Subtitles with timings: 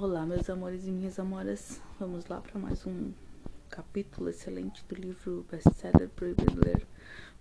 [0.00, 1.82] Olá, meus amores e minhas amoras.
[1.98, 3.12] Vamos lá para mais um
[3.68, 6.86] capítulo excelente do livro best-seller Proibido Ler.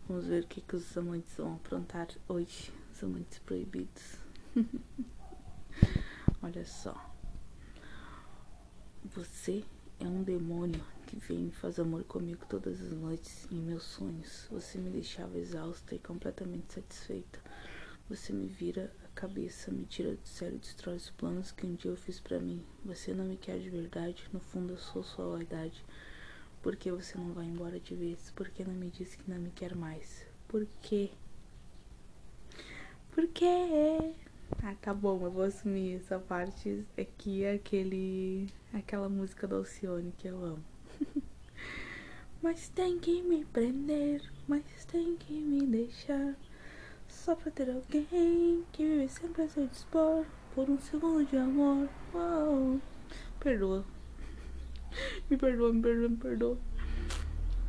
[0.09, 4.17] Vamos ver o que, que os amantes vão aprontar hoje, os amantes proibidos.
[6.41, 7.13] Olha só.
[9.05, 9.63] Você
[9.99, 14.47] é um demônio que vem e faz amor comigo todas as noites em meus sonhos.
[14.49, 17.39] Você me deixava exausta e completamente satisfeita.
[18.09, 21.97] Você me vira cabeça, me tira do sério destrói os planos que um dia eu
[21.97, 22.63] fiz para mim.
[22.85, 25.83] Você não me quer de verdade, no fundo eu sou sua vaidade.
[26.61, 28.31] Por que você não vai embora de vez?
[28.35, 30.23] Por que não me disse que não me quer mais?
[30.47, 31.09] Por quê?
[33.11, 34.13] Por quê?
[34.61, 40.27] Ah, tá bom, eu vou assumir essa parte aqui, aquele, aquela música da Alcione que
[40.27, 40.63] eu amo.
[42.39, 46.35] mas tem que me prender, mas tem que me deixar.
[47.17, 50.23] Só pra ter alguém que vive sempre a seu dispor
[50.55, 51.89] Por um segundo de amor.
[52.13, 52.79] Uou.
[53.39, 53.83] Perdoa.
[55.29, 56.57] Me perdoa, me perdoa, me perdoa.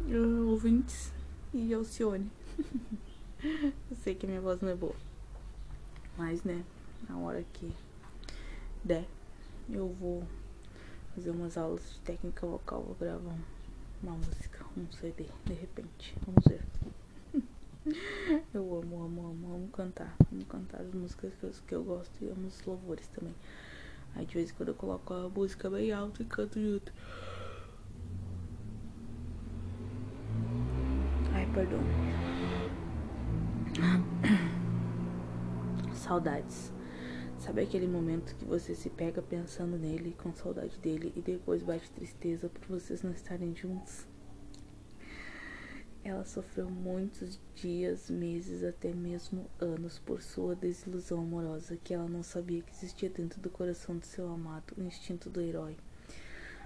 [0.02, 1.12] Uh, Ouvintes
[1.52, 2.30] E Alcione.
[3.90, 4.94] Eu sei que a minha voz não é boa
[6.16, 6.64] Mas né
[7.08, 7.72] Na hora que
[8.84, 9.06] der
[9.70, 10.24] Eu vou
[11.14, 13.34] fazer umas aulas de técnica vocal Vou gravar
[14.02, 16.67] uma música, um CD De repente, vamos ver
[18.54, 20.14] eu amo, amo, amo, amo cantar.
[20.32, 21.32] Amo cantar as músicas
[21.66, 23.34] que eu, gosto e amo os louvores também.
[24.14, 26.92] Aí de vez em quando eu coloco a música bem alta e canto junto.
[31.32, 31.80] Ai, perdão.
[35.94, 36.72] Saudades.
[37.38, 41.88] Sabe aquele momento que você se pega pensando nele, com saudade dele, e depois bate
[41.92, 44.06] tristeza por vocês não estarem juntos?
[46.08, 52.22] Ela sofreu muitos dias, meses, até mesmo anos por sua desilusão amorosa, que ela não
[52.22, 55.76] sabia que existia dentro do coração de seu amado, o instinto do herói.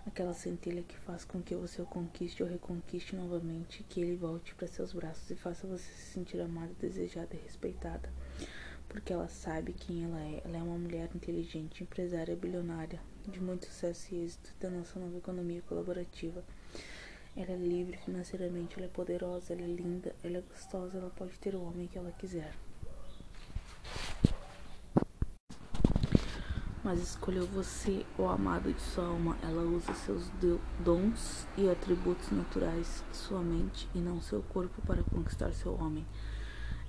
[0.06, 4.55] Aquela centelha que faz com que você o conquiste ou reconquiste novamente, que ele volte
[4.55, 8.08] para seus braços e faça você se sentir amada, desejada e respeitada.
[8.88, 10.40] Porque ela sabe quem ela é.
[10.44, 15.18] Ela é uma mulher inteligente, empresária, bilionária, de muito sucesso e êxito da nossa nova
[15.18, 16.44] economia colaborativa.
[17.34, 21.38] Ela é livre financeiramente, ela é poderosa, ela é linda, ela é gostosa, ela pode
[21.38, 22.54] ter o homem que ela quiser.
[26.84, 29.38] Mas escolheu você, o amado de sua alma.
[29.42, 30.28] Ela usa seus
[30.84, 36.04] dons e atributos naturais, sua mente e não seu corpo para conquistar seu homem.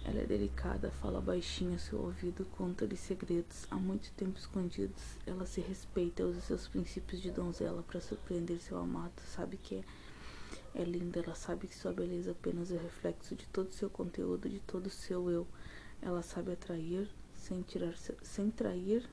[0.03, 5.17] Ela é delicada, fala baixinho ao seu ouvido, conta-lhe segredos há muito tempo escondidos.
[5.25, 9.21] Ela se respeita, usa seus princípios de donzela para surpreender seu amado.
[9.21, 9.83] Sabe que é
[10.75, 14.50] é linda, ela sabe que sua beleza apenas é reflexo de todo o seu conteúdo,
[14.50, 15.47] de todo o seu eu.
[16.01, 19.07] Ela sabe atrair sem tirar, sem trair.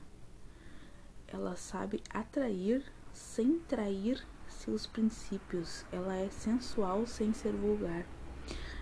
[1.27, 2.83] Ela sabe atrair
[3.13, 5.85] sem trair seus princípios.
[5.91, 8.05] Ela é sensual sem ser vulgar.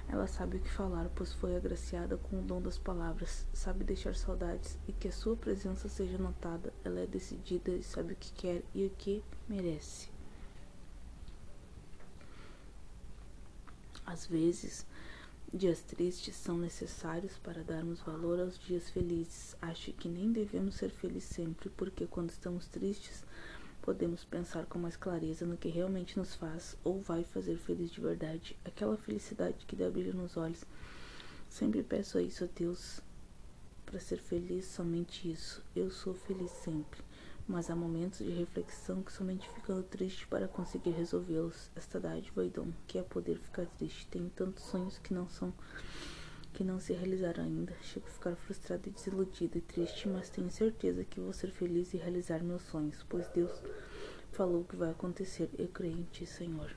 [0.07, 3.45] Ela sabe o que falar, pois foi agraciada com o dom das palavras.
[3.53, 6.73] Sabe deixar saudades e que a sua presença seja notada.
[6.83, 10.18] Ela é decidida e sabe o que quer e o que merece.
[14.09, 14.87] Às vezes,
[15.53, 19.55] dias tristes são necessários para darmos valor aos dias felizes.
[19.61, 23.23] Acho que nem devemos ser felizes sempre, porque quando estamos tristes,
[23.83, 28.01] podemos pensar com mais clareza no que realmente nos faz ou vai fazer feliz de
[28.01, 30.65] verdade, aquela felicidade que dá brilho nos olhos.
[31.47, 33.01] Sempre peço a isso a Deus
[33.85, 35.63] para ser feliz, somente isso.
[35.75, 36.99] Eu sou feliz sempre
[37.49, 41.71] mas há momentos de reflexão que somente ficando triste para conseguir resolvê-los.
[41.75, 44.07] Esta dádiva e dom, que é poder ficar triste.
[44.07, 45.51] Tenho tantos sonhos que não são
[46.53, 47.75] que não se realizaram ainda.
[47.81, 51.91] Chego a ficar frustrada e desiludida e triste, mas tenho certeza que vou ser feliz
[51.93, 53.51] e realizar meus sonhos, pois Deus
[54.31, 55.49] falou que vai acontecer.
[55.57, 56.71] Eu creio em ti, Senhor.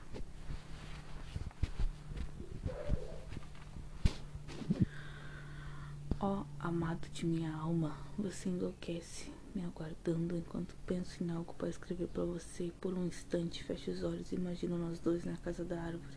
[6.19, 11.69] Ó oh, amado de minha alma, você enlouquece me aguardando enquanto penso em algo para
[11.69, 12.73] escrever para você.
[12.81, 16.17] Por um instante, fecho os olhos e imagino nós dois na casa da árvore.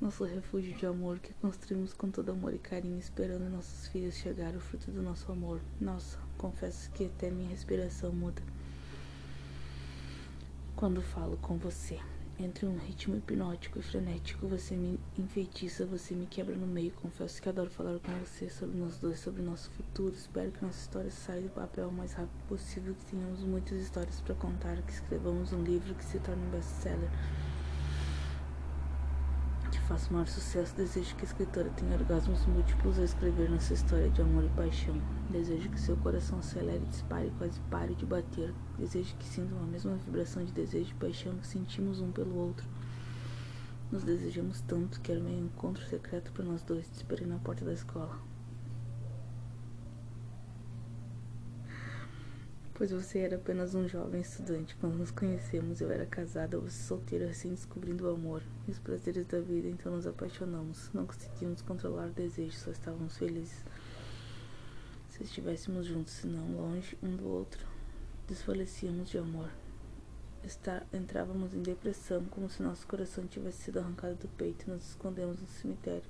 [0.00, 4.54] Nosso refúgio de amor que construímos com todo amor e carinho, esperando nossos filhos chegar,
[4.54, 5.60] o fruto do nosso amor.
[5.80, 8.42] Nossa, confesso que até minha respiração muda
[10.76, 11.98] quando falo com você.
[12.38, 16.92] Entre um ritmo hipnótico e frenético, você me enfeitiça, você me quebra no meio.
[16.92, 20.14] Confesso que adoro falar com você sobre nós dois, sobre nosso futuro.
[20.14, 24.20] Espero que nossa história saia do papel o mais rápido possível, que tenhamos muitas histórias
[24.20, 27.08] para contar, que escrevamos um livro que se torne um best-seller.
[29.72, 30.76] Que faça o maior sucesso.
[30.76, 35.00] Desejo que a escritora tenha orgasmos múltiplos ao escrever nossa história de amor e paixão.
[35.30, 38.54] Desejo que seu coração acelere, dispare quase pare de bater.
[38.78, 42.66] Desejo que sintam a mesma vibração de desejo e paixão que sentimos um pelo outro.
[43.90, 46.88] Nos desejamos tanto que era um encontro secreto para nós dois.
[46.88, 48.16] Te esperei na porta da escola.
[52.74, 54.76] Pois você era apenas um jovem estudante.
[54.76, 59.26] Quando nos conhecemos, eu era casada, você solteira, recém descobrindo o amor e os prazeres
[59.26, 60.90] da vida, então nos apaixonamos.
[60.92, 63.64] Não conseguimos controlar o desejo, só estávamos felizes.
[65.16, 67.66] Se estivéssemos juntos, se não longe um do outro,
[68.28, 69.50] desfalecíamos de amor.
[70.92, 75.40] Entrávamos em depressão, como se nosso coração tivesse sido arrancado do peito e nos escondemos
[75.40, 76.04] no cemitério.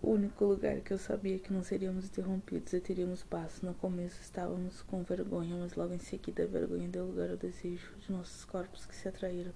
[0.00, 3.60] O único lugar que eu sabia que não seríamos interrompidos e teríamos paz.
[3.60, 7.92] No começo estávamos com vergonha, mas logo em seguida a vergonha deu lugar ao desejo
[7.96, 9.52] de nossos corpos que se atraíram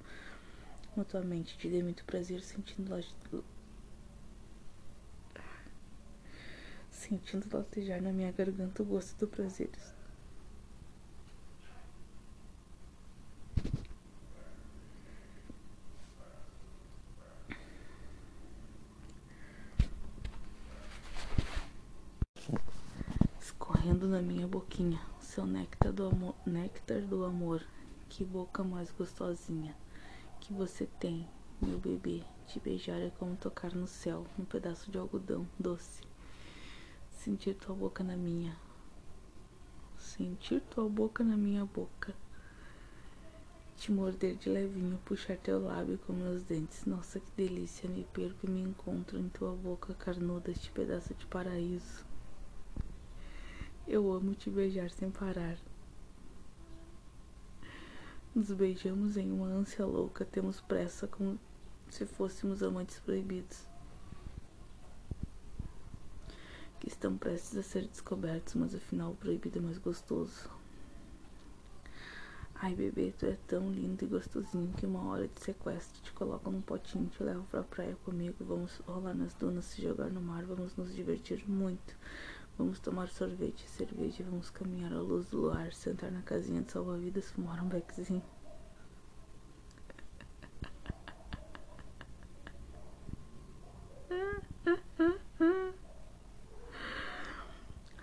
[0.97, 1.57] mutuamente.
[1.57, 3.01] Te dei muito prazer sentindo lá
[7.01, 9.71] sentindo latejar na minha garganta o gosto do prazer.
[23.41, 27.65] escorrendo na minha boquinha, seu néctar do amor, néctar do amor.
[28.09, 29.75] Que boca mais gostosinha
[30.41, 31.27] que você tem,
[31.63, 32.23] meu bebê.
[32.47, 36.10] Te beijar é como tocar no céu, num pedaço de algodão doce.
[37.23, 38.57] Sentir tua boca na minha.
[39.99, 42.15] Sentir tua boca na minha boca.
[43.77, 46.87] Te morder de levinho, puxar teu lábio com meus dentes.
[46.87, 47.91] Nossa, que delícia!
[47.91, 52.07] Me perco e me encontro em tua boca carnuda, este pedaço de paraíso.
[53.87, 55.59] Eu amo te beijar sem parar.
[58.35, 61.39] Nos beijamos em uma ânsia louca, temos pressa como
[61.91, 63.70] se fôssemos amantes proibidos.
[66.81, 70.51] Que estão prestes a ser descobertos, mas afinal o proibido é mais gostoso.
[72.55, 76.51] Ai, bebê, tu é tão lindo e gostosinho que uma hora de sequestro te coloco
[76.51, 80.45] num potinho, te levo pra praia comigo, vamos rolar nas dunas, se jogar no mar,
[80.45, 81.97] vamos nos divertir muito.
[82.59, 86.73] Vamos tomar sorvete e cerveja, vamos caminhar à luz do luar, sentar na casinha de
[86.73, 88.23] salva-vidas, fumar um beckzinho.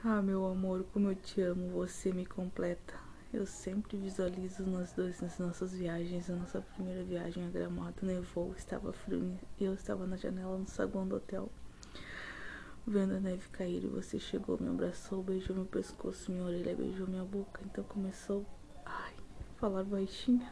[0.10, 2.94] Ah, meu amor, como eu te amo, você me completa.
[3.34, 6.30] Eu sempre visualizo nós dois nas nossas viagens.
[6.30, 10.66] A nossa primeira viagem a Gramado nevou, estava frio e eu estava na janela no
[10.66, 11.52] saguão do hotel.
[12.88, 17.26] Vendo a neve cair, você chegou, me abraçou, beijou meu pescoço, minha orelha, beijou minha
[17.26, 17.62] boca.
[17.66, 18.46] Então começou,
[18.86, 19.14] ai,
[19.58, 20.48] falar baixinho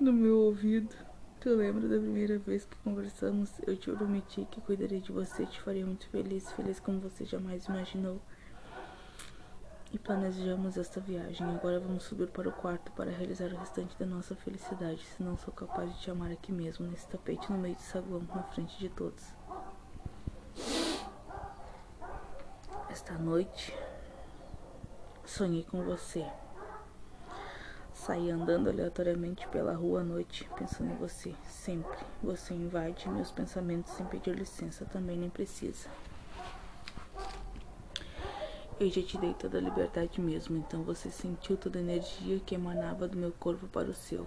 [0.00, 0.96] no meu ouvido.
[1.44, 3.50] Tu lembra da primeira vez que conversamos?
[3.66, 7.66] Eu te prometi que cuidaria de você, te faria muito feliz, feliz como você jamais
[7.66, 8.18] imaginou.
[9.92, 11.46] E planejamos esta viagem.
[11.46, 15.04] Agora vamos subir para o quarto para realizar o restante da nossa felicidade.
[15.04, 18.26] Se não sou capaz de te amar aqui mesmo, nesse tapete no meio de saguão,
[18.34, 19.22] na frente de todos.
[22.88, 23.76] Esta noite
[25.26, 26.24] sonhei com você.
[28.04, 31.34] Saí andando aleatoriamente pela rua à noite, pensando em você.
[31.48, 31.96] Sempre.
[32.22, 35.88] Você invade meus pensamentos sem pedir licença, também nem precisa.
[38.78, 42.54] Eu já te dei toda a liberdade mesmo, então você sentiu toda a energia que
[42.54, 44.26] emanava do meu corpo para o seu.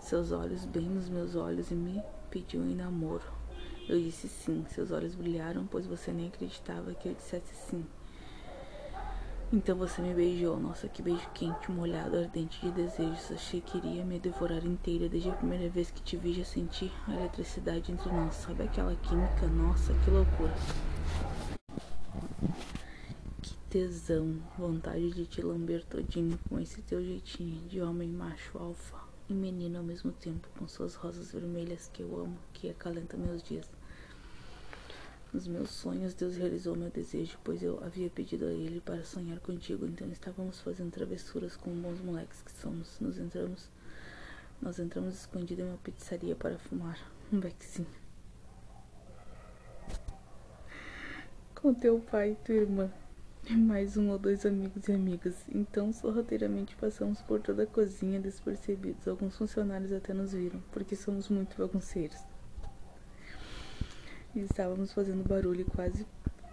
[0.00, 3.32] Seus olhos bem nos meus olhos e me pediu em namoro.
[3.88, 7.86] Eu disse sim, seus olhos brilharam, pois você nem acreditava que eu dissesse sim.
[9.50, 13.32] Então você me beijou, nossa, que beijo quente, molhado, ardente de desejos.
[13.32, 15.08] Achei que iria me devorar inteira.
[15.08, 18.34] Desde a primeira vez que te vi, já senti a eletricidade entre nós.
[18.34, 19.46] Sabe aquela química?
[19.46, 20.52] Nossa, que loucura
[23.68, 28.96] tesão, vontade de te lamber todinho com esse teu jeitinho de homem macho alfa
[29.28, 33.42] e menino ao mesmo tempo, com suas rosas vermelhas que eu amo, que acalenta meus
[33.42, 33.77] dias.
[35.32, 39.38] Nos meus sonhos, Deus realizou meu desejo, pois eu havia pedido a Ele para sonhar
[39.40, 42.98] contigo, então estávamos fazendo travessuras com bons moleques que somos.
[42.98, 43.68] Nos entramos,
[44.60, 46.98] nós entramos escondidos em uma pizzaria para fumar
[47.32, 47.88] um beckzinho.
[51.54, 52.90] Com teu pai e tua irmã
[53.56, 55.34] mais um ou dois amigos e amigas.
[55.48, 59.08] Então, sorrateiramente passamos por toda a cozinha despercebidos.
[59.08, 62.18] Alguns funcionários até nos viram, porque somos muito bagunceiros.
[64.38, 66.06] E estávamos fazendo barulho e quase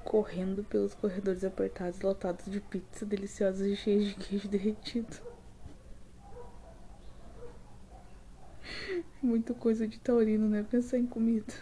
[0.04, 5.16] correndo pelos corredores apertados, lotados de pizza deliciosas e cheias de queijo derretido.
[9.22, 10.66] Muito coisa de taurino, né?
[10.68, 11.54] Pensar em comida.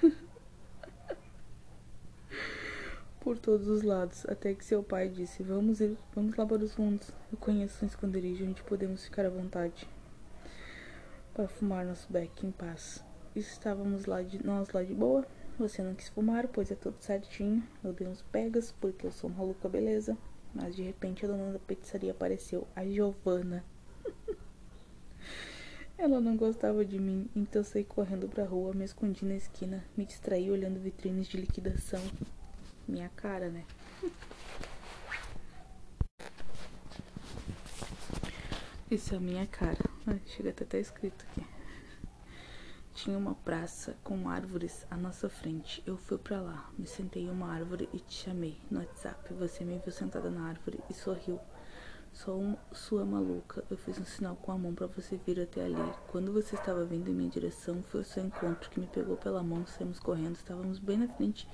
[3.18, 6.72] Por todos os lados, até que seu pai disse: Vamos ir, vamos lá para os
[6.72, 7.10] fundos.
[7.32, 9.88] Eu conheço um esconderijo onde podemos ficar à vontade
[11.34, 13.04] para fumar nosso beck em paz.
[13.36, 15.26] Estávamos lá de nós lá de boa.
[15.58, 17.62] Você não quis fumar, pois é tudo certinho.
[17.84, 20.16] Eu dei uns pegas porque eu sou maluca, beleza?
[20.54, 23.62] Mas de repente a dona da pizzaria apareceu, a Giovana.
[25.98, 30.06] Ela não gostava de mim, então saí correndo pra rua, me escondi na esquina, me
[30.06, 32.00] distraí olhando vitrines de liquidação.
[32.88, 33.66] Minha cara, né?
[38.90, 39.84] Isso é a minha cara.
[40.24, 41.55] Chega até tá escrito aqui.
[43.06, 45.80] Tinha uma praça com árvores à nossa frente.
[45.86, 49.32] Eu fui para lá, me sentei em uma árvore e te chamei no WhatsApp.
[49.34, 51.38] Você me viu sentada na árvore e sorriu.
[52.12, 53.62] Sou uma, sua maluca.
[53.70, 55.92] Eu fiz um sinal com a mão para você vir até ali.
[56.08, 59.40] Quando você estava vindo em minha direção, foi o seu encontro que me pegou pela
[59.40, 59.64] mão.
[59.68, 60.34] Saímos correndo.
[60.34, 61.48] Estávamos bem na frente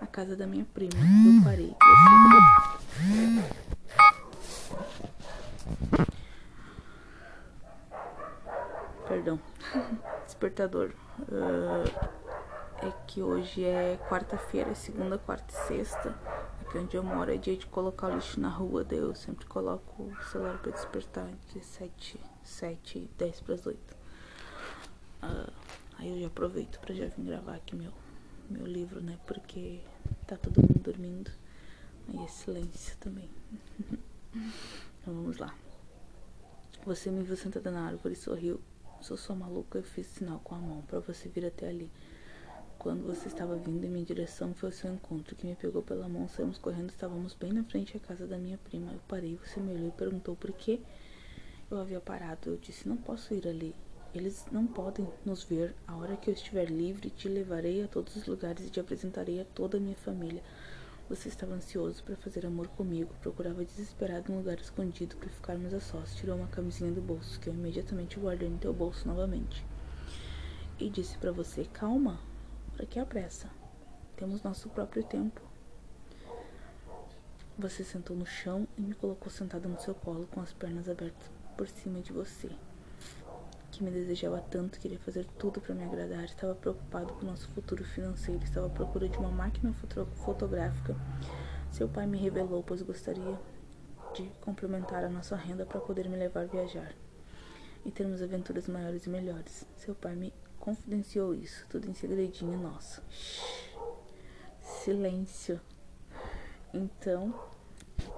[0.00, 0.92] da casa da minha prima.
[0.94, 1.74] Eu parei.
[3.00, 3.42] Você...
[9.08, 9.40] Perdão.
[10.44, 10.90] Despertador.
[11.20, 16.14] Uh, é que hoje é quarta-feira, segunda, quarta e sexta.
[16.60, 19.46] Aqui onde eu moro é dia de colocar o lixo na rua, daí eu sempre
[19.46, 23.96] coloco o celular pra despertar de 7, 7 e 10 pras 8.
[25.22, 25.52] Uh,
[25.96, 27.92] aí eu já aproveito pra já vir gravar aqui meu,
[28.50, 29.18] meu livro, né?
[29.26, 29.80] Porque
[30.26, 31.30] tá todo mundo dormindo.
[32.08, 33.30] Aí é silêncio também.
[33.80, 35.54] então vamos lá.
[36.84, 38.60] Você me viu sentada na árvore e sorriu.
[39.04, 41.90] Sou só maluca, eu fiz sinal com a mão para você vir até ali.
[42.78, 46.08] Quando você estava vindo em minha direção, foi o seu encontro que me pegou pela
[46.08, 46.26] mão.
[46.26, 48.90] Saímos correndo, estávamos bem na frente da casa da minha prima.
[48.90, 50.80] Eu parei, você me olhou e perguntou por que
[51.70, 52.48] eu havia parado.
[52.48, 53.74] Eu disse: Não posso ir ali.
[54.14, 55.74] Eles não podem nos ver.
[55.86, 59.38] A hora que eu estiver livre, te levarei a todos os lugares e te apresentarei
[59.38, 60.42] a toda a minha família.
[61.06, 65.80] Você estava ansioso para fazer amor comigo, procurava desesperado um lugar escondido para ficarmos a
[65.80, 66.14] sós.
[66.14, 69.64] Tirou uma camisinha do bolso, que eu imediatamente guardei no teu bolso novamente.
[70.78, 72.18] E disse para você: Calma,
[72.74, 73.50] para que a pressa?
[74.16, 75.42] Temos nosso próprio tempo.
[77.58, 81.30] Você sentou no chão e me colocou sentada no seu colo com as pernas abertas
[81.54, 82.50] por cima de você.
[83.74, 87.48] Que me desejava tanto, queria fazer tudo para me agradar, estava preocupado com o nosso
[87.48, 89.74] futuro financeiro, estava à procura de uma máquina
[90.24, 90.94] fotográfica.
[91.72, 93.36] Seu pai me revelou, pois gostaria
[94.14, 96.94] de complementar a nossa renda para poder me levar a viajar
[97.84, 99.66] e termos aventuras maiores e melhores.
[99.76, 103.02] Seu pai me confidenciou isso, tudo em segredinho nosso.
[104.62, 105.60] Silêncio.
[106.72, 107.34] Então,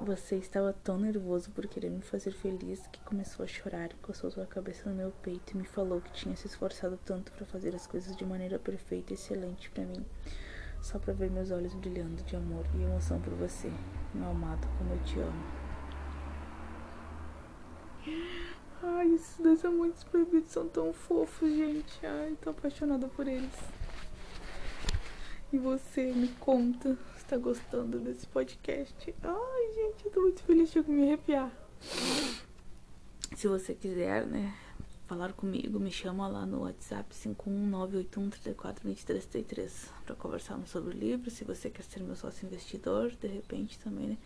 [0.01, 4.47] você estava tão nervoso por querer me fazer feliz que começou a chorar, encostou sua
[4.47, 7.87] cabeça no meu peito e me falou que tinha se esforçado tanto para fazer as
[7.87, 10.05] coisas de maneira perfeita e excelente para mim,
[10.83, 13.73] só para ver meus olhos brilhando de amor e emoção por você,
[14.15, 15.67] meu amado, como eu te amo.
[18.83, 22.05] Ai, esses dois amantes proibidos são tão fofos, gente.
[22.07, 23.51] Ai, tô apaixonada por eles.
[25.53, 29.13] E você, me conta se tá gostando desse podcast.
[29.25, 31.51] Ai, gente, eu tô muito feliz de me arrepiar.
[33.35, 34.55] Se você quiser, né,
[35.09, 41.29] falar comigo, me chama lá no WhatsApp 51981342333 para conversarmos sobre o livro.
[41.29, 44.17] Se você quer ser meu sócio investidor, de repente também, né?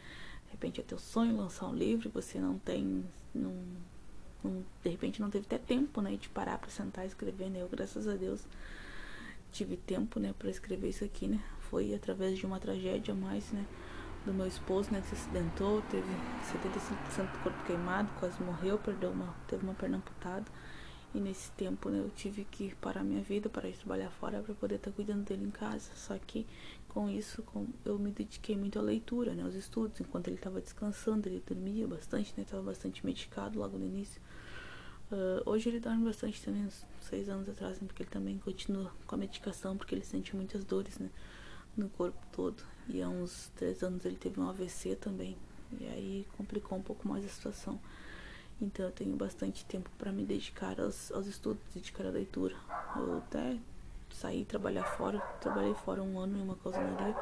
[0.44, 3.02] De repente é teu sonho lançar um livro, você não tem,
[3.34, 3.54] não
[4.44, 7.62] não, de repente não teve até tempo, né, de parar para sentar e escrever, né?
[7.62, 8.46] Eu, graças a Deus,
[9.52, 11.42] tive tempo, né, para escrever isso aqui, né?
[11.70, 13.64] Foi através de uma tragédia mais, né,
[14.26, 16.08] do meu esposo, né, que se acidentou, teve
[16.52, 20.44] 75% do corpo queimado, quase morreu, perdeu uma, teve uma perna amputada.
[21.14, 24.54] E nesse tempo, né, eu tive que parar minha vida, parar de trabalhar fora para
[24.54, 25.90] poder estar tá cuidando dele em casa.
[25.94, 26.46] Só que
[26.88, 30.00] com isso, com, eu me dediquei muito à leitura, né, aos estudos.
[30.00, 34.20] Enquanto ele estava descansando, ele dormia bastante, né, estava bastante medicado logo no início.
[35.10, 38.92] Uh, hoje ele dorme bastante também, uns seis anos atrás, né, porque ele também continua
[39.06, 41.10] com a medicação, porque ele sente muitas dores, né,
[41.76, 42.62] no corpo todo.
[42.88, 45.36] E há uns três anos ele teve um AVC também,
[45.78, 47.78] e aí complicou um pouco mais a situação.
[48.60, 52.54] Então eu tenho bastante tempo para me dedicar aos, aos estudos, dedicar à leitura.
[52.96, 53.56] Eu até
[54.12, 57.16] saí trabalhar fora, trabalhei fora um ano em uma calçonaria,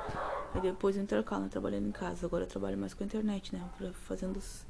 [0.54, 2.26] aí depois intercalo, né, trabalhando em casa.
[2.26, 3.64] Agora eu trabalho mais com a internet, né,
[4.06, 4.66] fazendo os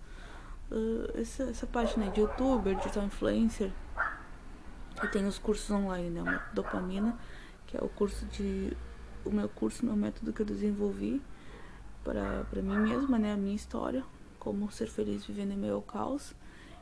[0.70, 3.72] uh, essa, essa página de youtuber, digital influencer.
[5.02, 6.22] E tem os cursos online, né?
[6.22, 7.16] O dopamina,
[7.66, 8.76] que é o curso de.
[9.24, 11.20] O meu curso, meu método que eu desenvolvi
[12.04, 13.32] para mim mesma, né?
[13.32, 14.04] A minha história,
[14.38, 16.34] como ser feliz vivendo em meio ao caos.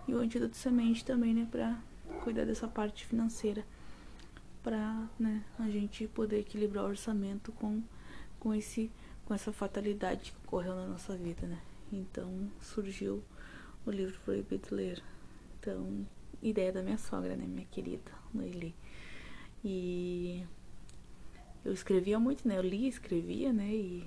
[0.06, 1.48] E o antídoto semente também, né?
[1.50, 1.78] Pra
[2.22, 3.64] cuidar dessa parte financeira
[4.66, 7.80] para né, a gente poder equilibrar o orçamento com,
[8.40, 8.90] com, esse,
[9.24, 11.60] com essa fatalidade que ocorreu na nossa vida, né?
[11.92, 13.22] Então surgiu
[13.86, 15.00] o livro Proibido Ler.
[15.60, 16.04] Então,
[16.42, 18.74] ideia da minha sogra, né, minha querida Noeli.
[19.64, 20.44] E
[21.66, 22.56] eu escrevia muito, né?
[22.56, 23.68] Eu lia, escrevia, né?
[23.68, 24.04] E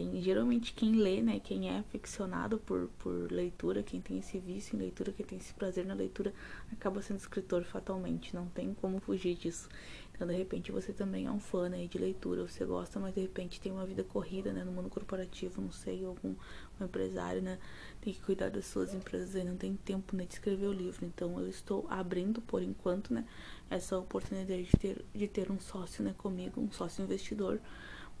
[0.00, 4.74] quem, geralmente quem lê, né, quem é aficionado por, por leitura, quem tem esse vício
[4.74, 6.32] em leitura, quem tem esse prazer na leitura,
[6.72, 9.68] acaba sendo escritor fatalmente, não tem como fugir disso.
[10.14, 13.20] Então, de repente, você também é um fã né, de leitura, você gosta, mas de
[13.20, 16.34] repente tem uma vida corrida, né, no mundo corporativo, não sei, algum
[16.80, 17.58] um empresário, né,
[18.00, 21.04] tem que cuidar das suas empresas e não tem tempo, né, de escrever o livro.
[21.04, 23.26] Então, eu estou abrindo, por enquanto, né,
[23.68, 27.60] essa oportunidade de ter, de ter um sócio, né, comigo, um sócio investidor,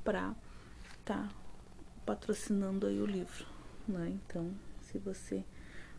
[0.04, 0.34] para
[1.04, 1.28] tá
[2.10, 3.46] patrocinando aí o livro,
[3.86, 4.08] né?
[4.08, 4.52] Então,
[4.82, 5.44] se você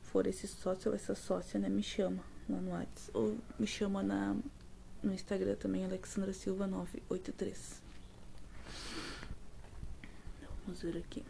[0.01, 4.03] for esse sócio ou essa sócia, né, me chama lá no WhatsApp ou me chama
[4.03, 4.35] na
[5.01, 7.81] no Instagram também, Alexandra Silva 983.
[10.65, 11.23] Vamos ver aqui.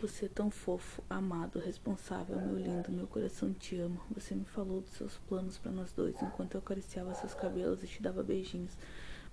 [0.00, 4.00] Você é tão fofo, amado, responsável, meu lindo, meu coração te ama.
[4.12, 7.86] Você me falou dos seus planos para nós dois enquanto eu acariciava seus cabelos e
[7.86, 8.72] te dava beijinhos.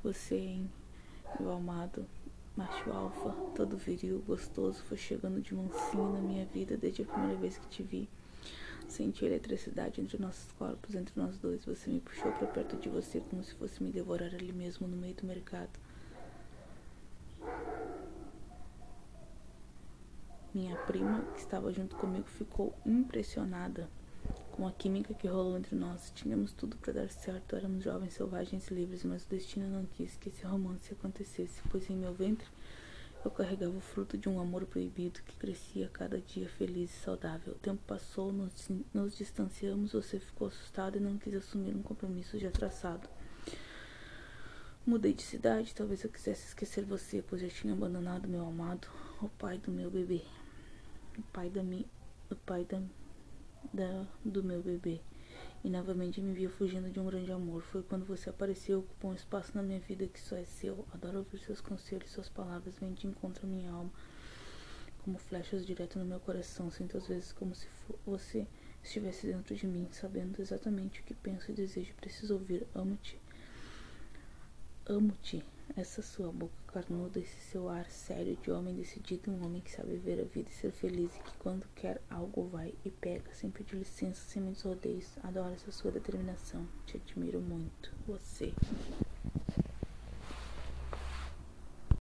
[0.03, 0.69] Você, hein,
[1.39, 2.05] meu amado,
[2.61, 7.35] macho alfa, todo viril, gostoso, foi chegando de mansinho na minha vida desde a primeira
[7.35, 8.07] vez que te vi.
[8.87, 11.65] Senti eletricidade entre nossos corpos, entre nós dois.
[11.65, 14.95] Você me puxou para perto de você como se fosse me devorar ali mesmo no
[14.95, 15.71] meio do mercado.
[20.53, 23.89] Minha prima, que estava junto comigo, ficou impressionada
[24.51, 26.11] com a química que rolou entre nós.
[26.13, 30.15] Tínhamos tudo para dar certo, éramos jovens selvagens e livres, mas o destino não quis
[30.17, 32.47] que esse romance acontecesse, pois em meu ventre
[33.23, 37.53] eu carregava o fruto de um amor proibido que crescia cada dia feliz e saudável.
[37.53, 42.39] O tempo passou, nos, nos distanciamos, você ficou assustado e não quis assumir um compromisso
[42.39, 43.07] já traçado.
[44.83, 48.87] Mudei de cidade, talvez eu quisesse esquecer você, pois já tinha abandonado meu amado,
[49.21, 50.23] o pai do meu bebê,
[51.15, 51.85] o pai da minha,
[52.31, 52.81] o pai da
[53.73, 55.01] da, do meu bebê.
[55.63, 57.61] E novamente me via fugindo de um grande amor.
[57.61, 60.87] Foi quando você apareceu, ocupou um espaço na minha vida que só é seu.
[60.91, 63.91] Adoro ouvir seus conselhos, suas palavras vêm de encontro à minha alma.
[65.03, 66.71] Como flechas direto no meu coração.
[66.71, 67.67] Sinto às vezes como se
[68.05, 68.47] você
[68.83, 71.93] estivesse dentro de mim, sabendo exatamente o que penso e desejo.
[71.93, 72.65] Preciso ouvir.
[72.73, 73.20] Amo-te.
[74.87, 75.43] Amo-te.
[75.75, 79.95] Essa sua boca carnuda, esse seu ar sério de homem decidido, um homem que sabe
[79.95, 83.49] ver a vida e ser feliz e que quando quer algo vai e pega, sem
[83.49, 85.17] pedir licença, sem muitos rodeios.
[85.23, 86.67] Adoro essa sua determinação.
[86.85, 87.93] Te admiro muito.
[88.07, 88.53] Você.